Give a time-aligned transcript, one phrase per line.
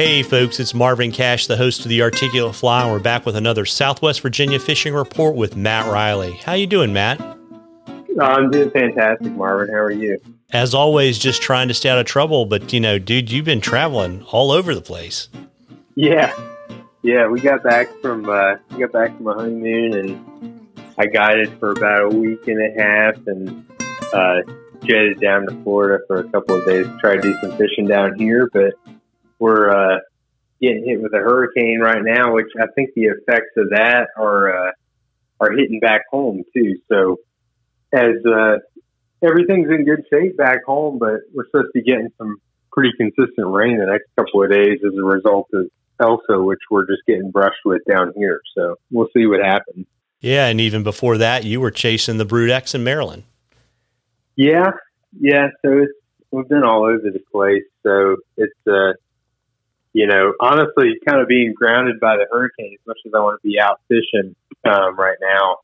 [0.00, 3.36] Hey folks, it's Marvin Cash, the host of the Articulate Fly, and we're back with
[3.36, 6.32] another Southwest Virginia fishing report with Matt Reilly.
[6.36, 7.20] How you doing, Matt?
[8.18, 9.68] I'm doing fantastic, Marvin.
[9.68, 10.16] How are you?
[10.54, 13.60] As always, just trying to stay out of trouble, but you know, dude, you've been
[13.60, 15.28] traveling all over the place.
[15.96, 16.32] Yeah,
[17.02, 17.28] yeah.
[17.28, 21.72] We got back from uh, we got back from a honeymoon, and I guided for
[21.72, 23.66] about a week and a half, and
[24.14, 24.40] uh,
[24.82, 27.86] jetted down to Florida for a couple of days to try to do some fishing
[27.86, 28.72] down here, but
[29.40, 29.98] we're uh,
[30.60, 34.68] getting hit with a hurricane right now, which I think the effects of that are
[34.68, 34.72] uh,
[35.40, 36.76] are hitting back home too.
[36.88, 37.16] So
[37.92, 38.58] as uh,
[39.22, 42.36] everything's in good shape back home, but we're supposed to be getting some
[42.72, 45.66] pretty consistent rain the next couple of days as a result of
[46.00, 48.40] Elsa, which we're just getting brushed with down here.
[48.54, 49.86] So we'll see what happens.
[50.20, 53.24] Yeah, and even before that, you were chasing the Brood X in Maryland.
[54.36, 54.72] Yeah,
[55.18, 55.48] yeah.
[55.64, 55.92] So it's
[56.30, 57.64] we've been all over the place.
[57.82, 58.92] So it's uh,
[59.92, 63.40] you know, honestly, kind of being grounded by the hurricane as much as I want
[63.42, 65.58] to be out fishing um, right now.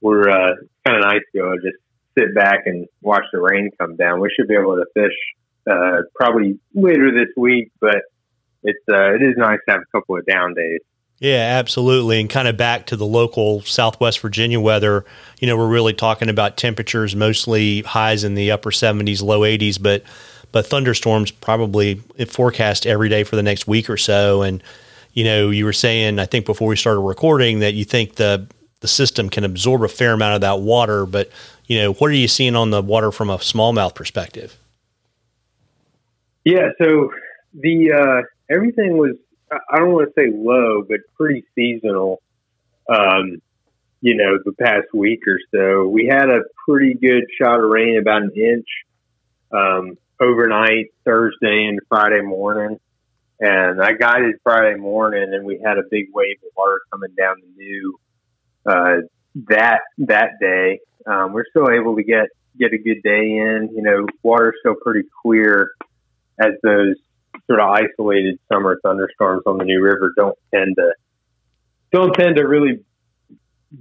[0.00, 0.54] We're uh,
[0.86, 1.76] kind of nice to go just
[2.16, 4.20] sit back and watch the rain come down.
[4.20, 5.12] We should be able to fish
[5.70, 8.02] uh, probably later this week, but
[8.62, 10.80] it's uh, it is nice to have a couple of down days.
[11.20, 12.20] Yeah, absolutely.
[12.20, 15.04] And kind of back to the local Southwest Virginia weather,
[15.40, 19.82] you know, we're really talking about temperatures mostly highs in the upper 70s, low 80s,
[19.82, 20.04] but
[20.52, 21.96] but thunderstorms probably
[22.28, 24.42] forecast every day for the next week or so.
[24.42, 24.62] And
[25.12, 28.46] you know, you were saying I think before we started recording that you think the
[28.80, 31.30] the system can absorb a fair amount of that water, but
[31.66, 34.56] you know, what are you seeing on the water from a smallmouth perspective?
[36.44, 37.10] Yeah, so
[37.52, 38.22] the uh,
[38.54, 39.16] everything was
[39.50, 42.22] I don't want to say low, but pretty seasonal.
[42.88, 43.42] Um,
[44.00, 47.98] you know, the past week or so, we had a pretty good shot of rain,
[47.98, 48.66] about an inch.
[49.50, 52.78] Um, overnight Thursday and Friday morning.
[53.40, 57.36] And I guided Friday morning, and we had a big wave of water coming down
[57.40, 58.00] the new
[58.66, 58.96] uh,
[59.48, 60.80] that that day.
[61.06, 62.26] Um, we're still able to get
[62.58, 63.70] get a good day in.
[63.74, 65.70] You know, water's still pretty clear
[66.40, 66.96] as those
[67.46, 70.92] sort of isolated summer thunderstorms on the New River don't tend to
[71.92, 72.84] don't tend to really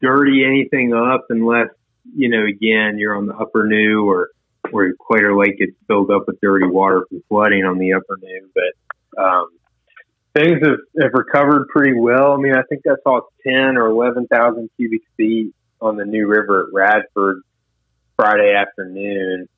[0.00, 1.68] dirty anything up unless
[2.14, 4.30] you know again you're on the upper New or
[4.70, 8.50] where Claytor Lake gets filled up with dirty water from flooding on the upper New.
[8.54, 9.48] But um,
[10.34, 12.32] things have, have recovered pretty well.
[12.32, 16.66] I mean, I think I saw 10 or 11,000 cubic feet on the New River
[16.66, 17.42] at Radford
[18.16, 19.48] Friday afternoon.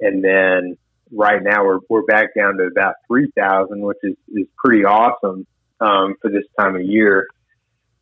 [0.00, 0.76] And then
[1.12, 5.46] right now we're, we're back down to about 3,000, which is, is pretty awesome
[5.80, 7.26] um, for this time of year.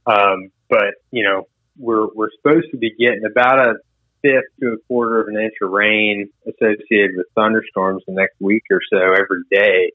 [0.07, 3.75] Um, but, you know, we're, we're supposed to be getting about a
[4.23, 8.65] fifth to a quarter of an inch of rain associated with thunderstorms the next week
[8.71, 9.93] or so every day,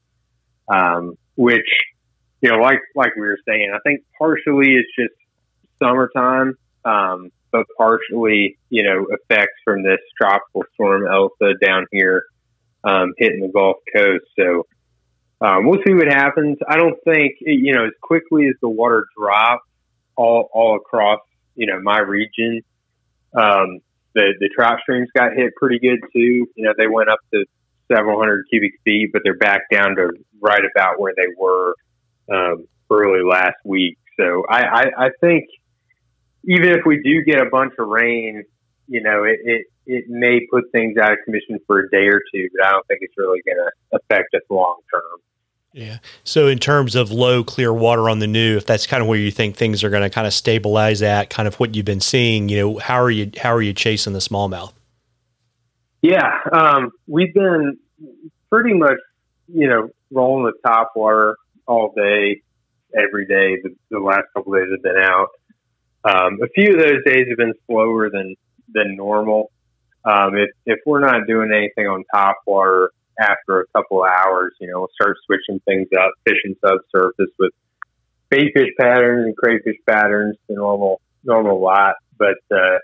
[0.68, 1.68] um, which
[2.40, 5.14] you know, like like we were saying, I think partially it's just
[5.82, 12.24] summertime, um, but partially you know effects from this tropical storm Elsa down here
[12.84, 14.24] um, hitting the Gulf Coast.
[14.38, 14.66] So
[15.40, 16.58] um, we'll see what happens.
[16.68, 19.66] I don't think you know as quickly as the water drops
[20.16, 21.20] all all across
[21.54, 22.60] you know my region.
[23.34, 23.80] Um,
[24.14, 26.46] the the trout streams got hit pretty good too.
[26.54, 27.44] You know, they went up to
[27.92, 30.10] several hundred cubic feet, but they're back down to
[30.40, 31.74] right about where they were
[32.32, 33.98] um, early last week.
[34.18, 35.44] So I, I, I think
[36.44, 38.44] even if we do get a bunch of rain,
[38.86, 42.20] you know, it, it, it may put things out of commission for a day or
[42.32, 45.18] two, but I don't think it's really going to affect us long term.
[45.74, 45.98] Yeah.
[46.22, 49.18] So in terms of low clear water on the new, if that's kind of where
[49.18, 52.00] you think things are going to kind of stabilize at, kind of what you've been
[52.00, 54.72] seeing, you know, how are you how are you chasing the smallmouth?
[56.00, 57.78] Yeah, um, we've been
[58.52, 58.98] pretty much,
[59.48, 61.34] you know, rolling the top water
[61.66, 62.42] all day,
[62.96, 63.60] every day.
[63.60, 65.28] The, the last couple days have been out.
[66.04, 68.36] Um, a few of those days have been slower than
[68.72, 69.50] than normal.
[70.04, 74.54] Um, if if we're not doing anything on top water, after a couple of hours,
[74.60, 77.52] you know, start switching things up, fishing subsurface with
[78.30, 81.94] bait fish patterns and crayfish patterns, the normal normal lot.
[82.18, 82.78] But uh,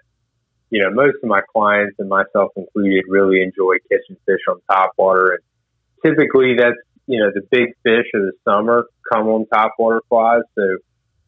[0.71, 4.93] you know, most of my clients and myself included really enjoy catching fish on top
[4.97, 5.43] water, and
[6.05, 10.43] typically that's you know the big fish of the summer come on top water flies.
[10.57, 10.79] So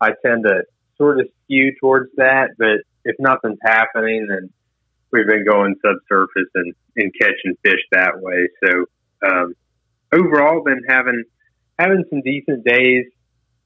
[0.00, 0.62] I tend to
[0.97, 2.50] sort of skew towards that.
[2.59, 4.50] But if nothing's happening, then
[5.12, 8.49] we've been going subsurface and, and catching fish that way.
[8.65, 8.87] So
[9.27, 9.55] um,
[10.13, 11.25] overall, been having
[11.79, 13.07] having some decent days,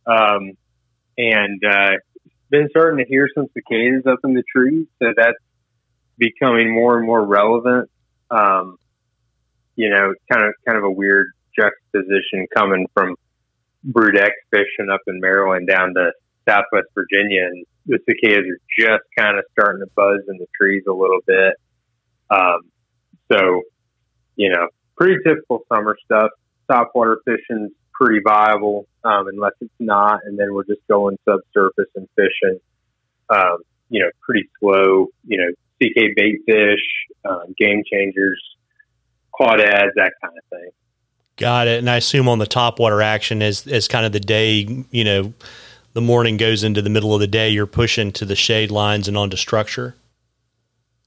[0.07, 0.53] um,
[1.19, 1.93] and uh,
[2.51, 4.87] been starting to hear some cicadas up in the trees.
[5.03, 5.39] So that's
[6.19, 7.91] becoming more and more relevant.
[8.31, 8.77] Um,
[9.77, 13.17] you know, kind of kind of a weird juxtaposition coming from
[13.85, 16.13] brood X fishing up in Maryland down to
[16.49, 20.85] Southwest Virginia, and the cicadas are just kind of starting to buzz in the trees
[20.89, 21.55] a little bit.
[22.31, 22.61] Um,
[23.31, 23.63] so,
[24.35, 26.31] you know, pretty typical summer stuff.
[26.71, 32.09] Topwater fishing's pretty viable, um, unless it's not, and then we're just going subsurface and
[32.17, 32.61] fishing.
[33.31, 33.59] Um,
[33.89, 35.09] you know, pretty slow.
[35.27, 35.51] You know,
[35.83, 36.83] CK bait fish,
[37.25, 38.43] um, game changers,
[39.39, 40.71] crawdads, that kind of thing.
[41.37, 41.79] Got it.
[41.79, 45.35] And I assume on the topwater action as as kind of the day, you know,
[45.93, 49.07] the morning goes into the middle of the day, you're pushing to the shade lines
[49.07, 49.95] and onto structure.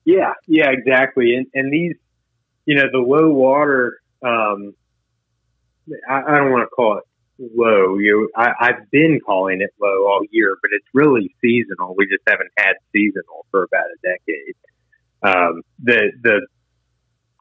[0.05, 1.35] Yeah, yeah, exactly.
[1.35, 1.95] And and these,
[2.69, 3.99] you know, the low water.
[4.23, 4.75] Um,
[6.07, 7.03] I, I don't want to call it
[7.39, 7.97] low.
[7.97, 11.95] You, I, I've been calling it low all year, but it's really seasonal.
[11.97, 14.55] We just haven't had seasonal for about a decade.
[15.23, 16.47] Um, the the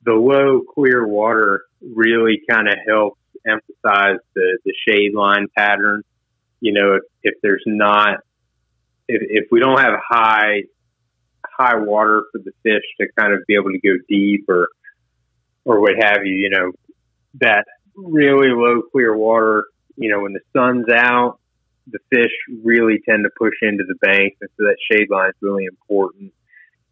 [0.07, 6.05] the low clear water really kind of helps emphasize the the shade line pattern.
[6.61, 8.21] You know, if, if there's not
[9.09, 10.63] if, if we don't have high
[11.45, 14.69] high water for the fish to kind of be able to go deep or
[15.65, 16.73] or what have you, you know,
[17.41, 17.65] that
[17.97, 19.65] really low clear water
[19.99, 21.41] you know, when the sun's out,
[21.91, 22.31] the fish
[22.63, 26.33] really tend to push into the bank, and so that shade line is really important.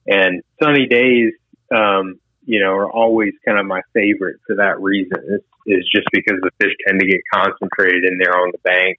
[0.07, 1.33] And sunny days,
[1.75, 5.41] um, you know, are always kind of my favorite for that reason.
[5.67, 8.99] Is, just because the fish tend to get concentrated in there on the bank.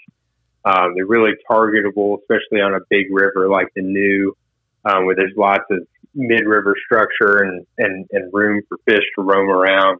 [0.65, 4.35] Um, they're really targetable, especially on a big river like the New,
[4.83, 9.49] um, where there's lots of mid-river structure and, and, and room for fish to roam
[9.49, 9.99] around.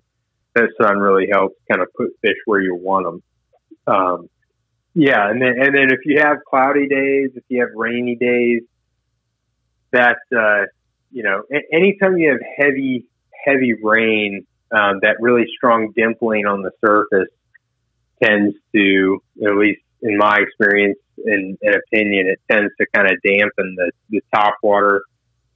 [0.56, 3.24] That sun really helps kind of put fish where you want them.
[3.96, 4.30] Um,
[4.94, 8.64] yeah, and then and then if you have cloudy days, if you have rainy days,
[9.92, 10.66] that uh,
[11.12, 13.06] you know, anytime you have heavy
[13.46, 17.30] heavy rain, um, that really strong dimpling on the surface
[18.22, 23.18] tends to, at least in my experience and, and opinion, it tends to kind of
[23.26, 25.04] dampen the, the top water,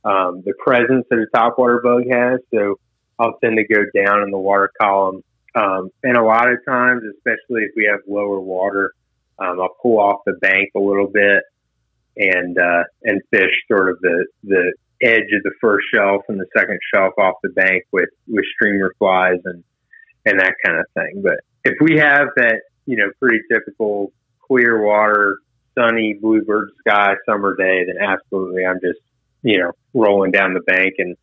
[0.03, 2.39] um, the presence that a top water bug has.
[2.53, 2.79] So
[3.19, 5.23] I'll tend to go down in the water column
[5.55, 8.93] um, and a lot of times, especially if we have lower water,
[9.39, 11.43] um, I'll pull off the bank a little bit
[12.15, 16.45] and uh, and fish sort of the the edge of the first shelf and the
[16.55, 19.63] second shelf off the bank with with streamer flies and
[20.25, 21.21] and that kind of thing.
[21.21, 24.13] But if we have that, you know, pretty typical
[24.47, 25.37] clear water,
[25.77, 28.99] sunny bluebird sky summer day, then absolutely, I'm just
[29.43, 31.15] you know rolling down the bank and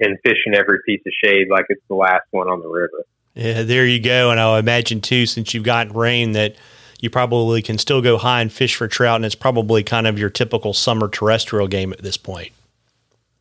[0.00, 3.04] and fishing every piece of shade like it's the last one on the river.
[3.34, 4.30] Yeah, there you go.
[4.30, 6.56] And I'll imagine too, since you've gotten rain, that
[7.00, 10.18] you probably can still go high and fish for trout, and it's probably kind of
[10.18, 12.52] your typical summer terrestrial game at this point.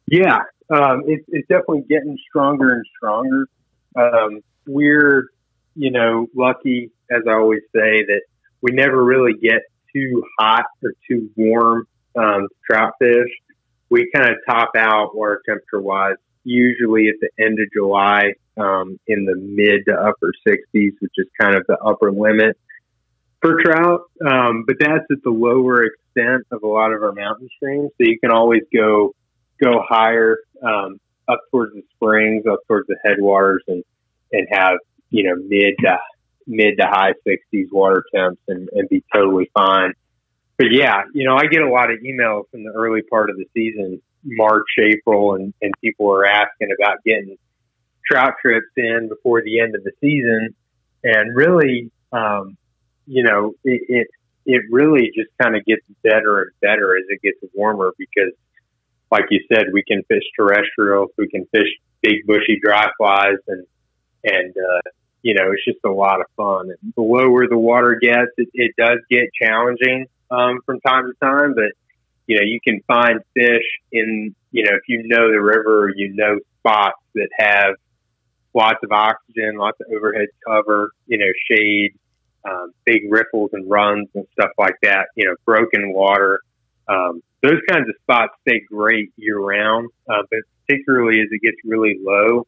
[0.08, 0.40] Yeah,
[0.70, 3.48] um, it, it's definitely getting stronger and stronger.
[3.96, 5.30] Um, we're,
[5.76, 8.22] you know, lucky, as I always say, that
[8.62, 9.62] we never really get
[9.94, 13.30] too hot or too warm um, trout fish.
[13.94, 19.00] We kind of top out water temperature wise, usually at the end of July um,
[19.06, 22.58] in the mid to upper 60s, which is kind of the upper limit
[23.40, 24.10] for trout.
[24.28, 27.92] Um, but that's at the lower extent of a lot of our mountain streams.
[27.92, 29.14] So you can always go
[29.62, 33.84] go higher um, up towards the springs, up towards the headwaters, and
[34.32, 34.78] and have
[35.12, 35.98] you know mid to
[36.48, 39.94] mid to high 60s water temps and, and be totally fine.
[40.58, 43.38] But yeah, you know, I get a lot of emails in the early part of
[43.38, 47.38] the season, March, April, and, and people are asking about getting
[48.06, 50.56] trout trips in before the end of the season,
[51.04, 52.58] and really, um,
[53.08, 54.08] you know, it, it
[54.46, 58.34] it really just kind of gets better and better as it gets warmer because,
[59.10, 61.70] like you said, we can fish terrestrials, we can fish
[62.02, 63.66] big bushy dry flies, and
[64.24, 64.90] and uh,
[65.24, 66.70] you know, it's just a lot of fun.
[66.70, 71.14] And the lower the water gets, it, it does get challenging um, from time to
[71.26, 71.72] time, but
[72.28, 76.14] you know, you can find fish in, you know, if you know the river, you
[76.14, 77.76] know spots that have
[78.54, 81.92] lots of oxygen, lots of overhead cover, you know, shade,
[82.46, 86.40] um, big riffles and runs and stuff like that, you know, broken water.
[86.88, 91.58] Um, those kinds of spots stay great year round, uh, but particularly as it gets
[91.66, 92.48] really low.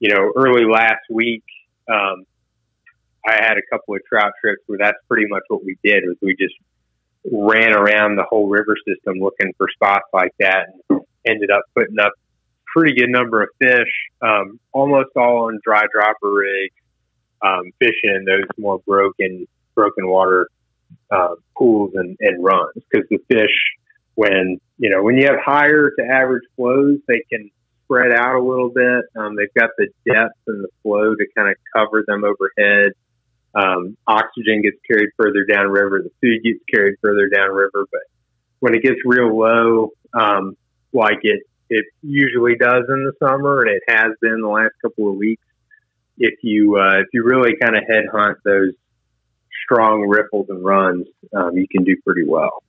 [0.00, 1.42] You know, early last week,
[1.88, 2.24] um,
[3.26, 6.16] I had a couple of trout trips where that's pretty much what we did was
[6.22, 6.54] we just
[7.30, 11.98] ran around the whole river system looking for spots like that and ended up putting
[11.98, 12.12] up
[12.74, 13.90] pretty good number of fish,
[14.22, 16.74] um, almost all on dry dropper rigs,
[17.42, 20.48] um, fishing those more broken broken water
[21.10, 23.54] uh, pools and, and runs because the fish,
[24.14, 27.50] when you know when you have higher to average flows, they can
[27.84, 29.04] spread out a little bit.
[29.16, 32.92] Um, they've got the depth and the flow to kind of cover them overhead.
[33.54, 36.02] Um, oxygen gets carried further downriver.
[36.02, 37.86] The food gets carried further downriver.
[37.90, 38.02] But
[38.60, 40.56] when it gets real low, um,
[40.92, 45.10] like it it usually does in the summer, and it has been the last couple
[45.10, 45.42] of weeks,
[46.18, 48.72] if you uh, if you really kind of head hunt those
[49.64, 52.62] strong ripples and runs, um, you can do pretty well.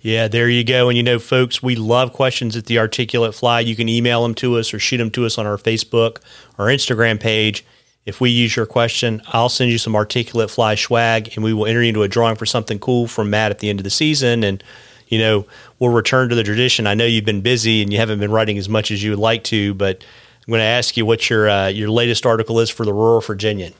[0.00, 0.88] Yeah, there you go.
[0.88, 3.60] And you know, folks, we love questions at the Articulate Fly.
[3.60, 6.18] You can email them to us or shoot them to us on our Facebook
[6.58, 7.64] or Instagram page.
[8.06, 11.66] If we use your question, I'll send you some Articulate Fly swag and we will
[11.66, 13.90] enter you into a drawing for something cool from Matt at the end of the
[13.90, 14.42] season.
[14.42, 14.64] And,
[15.08, 15.46] you know,
[15.78, 16.86] we'll return to the tradition.
[16.86, 19.18] I know you've been busy and you haven't been writing as much as you would
[19.18, 20.02] like to, but
[20.50, 23.20] I'm going to ask you what your uh, your latest article is for the Rural
[23.20, 23.74] Virginian.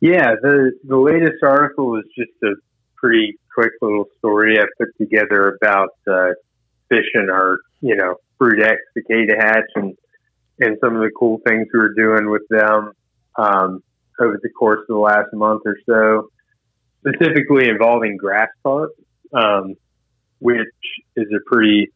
[0.00, 2.54] Yeah, the the latest article is just a
[2.96, 6.34] pretty quick little story I put together about uh,
[6.88, 9.96] fishing our you know Brood X cicada hatch and
[10.60, 12.92] and some of the cool things we were doing with them
[13.38, 13.82] um,
[14.20, 16.28] over the course of the last month or so,
[17.00, 18.90] specifically involving grass carp,
[19.32, 19.74] um,
[20.40, 20.58] which
[21.16, 21.88] is a pretty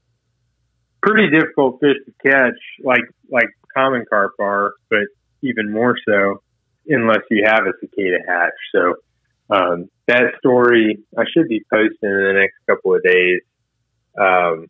[1.02, 5.06] pretty difficult fish to catch, like like common carp are, but
[5.42, 6.42] even more so
[6.86, 8.52] unless you have a cicada hatch.
[8.74, 8.94] So
[9.50, 13.40] um, that story I should be posting in the next couple of days.
[14.18, 14.66] Um,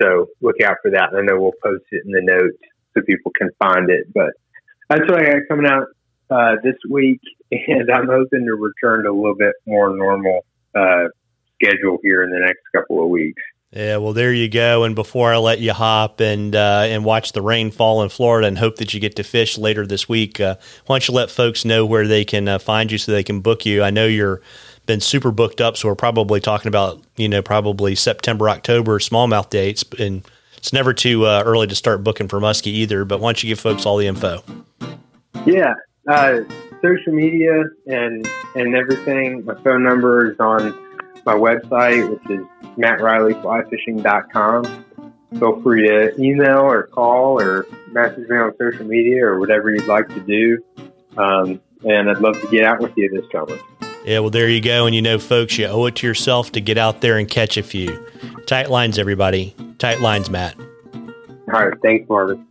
[0.00, 1.10] so look out for that.
[1.14, 2.58] I know we'll post it in the notes
[2.94, 4.12] so people can find it.
[4.12, 4.32] But
[4.88, 5.86] that's what I got coming out
[6.30, 11.08] uh, this week, and I'm hoping to return to a little bit more normal uh,
[11.54, 13.42] schedule here in the next couple of weeks.
[13.72, 14.84] Yeah, well, there you go.
[14.84, 18.46] And before I let you hop and uh, and watch the rain fall in Florida
[18.46, 20.54] and hope that you get to fish later this week, uh,
[20.86, 23.40] why don't you let folks know where they can uh, find you so they can
[23.40, 23.82] book you?
[23.82, 24.40] I know you're
[24.86, 29.50] been super booked up, so we're probably talking about you know probably September, October smallmouth
[29.50, 33.04] dates, and it's never too uh, early to start booking for muskie either.
[33.04, 34.42] But why don't you give folks all the info?
[35.44, 35.74] Yeah,
[36.08, 36.40] uh,
[36.82, 39.44] social media and and everything.
[39.44, 40.74] My phone number is on
[41.24, 42.44] my website, which is
[42.76, 44.84] mattreillyflyfishing.com.
[45.38, 49.86] Feel free to email or call or message me on social media or whatever you'd
[49.86, 50.58] like to do.
[51.18, 53.58] Um, and I'd love to get out with you this summer.
[54.04, 54.86] Yeah, well, there you go.
[54.86, 57.56] And you know, folks, you owe it to yourself to get out there and catch
[57.56, 58.06] a few.
[58.46, 59.54] Tight lines, everybody.
[59.78, 60.56] Tight lines, Matt.
[61.52, 61.74] All right.
[61.82, 62.46] Thanks, Marvin.